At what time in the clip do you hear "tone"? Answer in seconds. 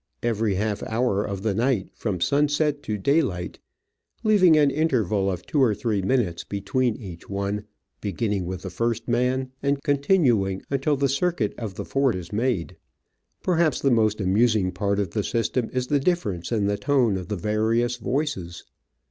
16.79-17.15